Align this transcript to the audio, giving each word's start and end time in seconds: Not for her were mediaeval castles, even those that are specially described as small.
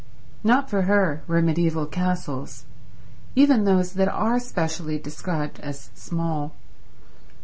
Not 0.43 0.67
for 0.67 0.89
her 0.89 1.21
were 1.27 1.43
mediaeval 1.43 1.85
castles, 1.85 2.65
even 3.35 3.65
those 3.65 3.93
that 3.93 4.07
are 4.09 4.39
specially 4.39 4.97
described 4.97 5.59
as 5.59 5.91
small. 5.93 6.55